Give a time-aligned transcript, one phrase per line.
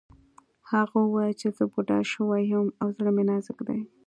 [0.71, 3.79] هغه وویل چې زه بوډا شوی یم او زړه مې نازک دی